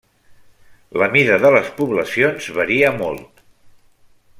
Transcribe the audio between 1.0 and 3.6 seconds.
La mida de les poblacions varia molt.